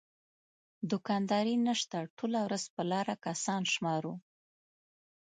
دوکانداري 0.91 1.55
نشته 1.67 1.97
ټوله 2.17 2.39
ورځ 2.45 2.63
په 2.75 2.81
لاره 2.91 3.15
کسان 3.25 3.61
شمارو. 3.73 4.13